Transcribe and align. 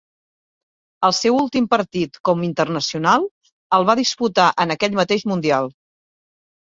El 1.09 1.13
seu 1.17 1.35
últim 1.41 1.67
partit 1.73 2.17
com 2.29 2.41
internacional 2.49 3.29
el 3.79 3.85
va 3.91 3.97
disputar 4.03 4.49
en 4.67 4.75
aquell 4.77 5.01
mateix 5.01 5.27
Mundial. 5.35 5.71